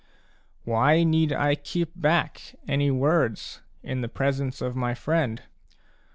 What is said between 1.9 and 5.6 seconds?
back any words in the presence of my friend